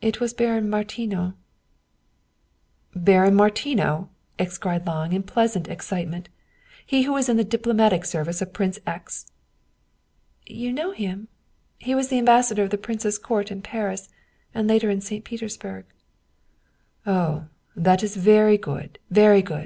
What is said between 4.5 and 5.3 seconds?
cried Lange in